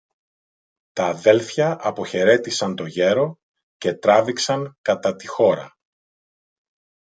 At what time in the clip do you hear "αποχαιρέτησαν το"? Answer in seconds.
1.81-2.85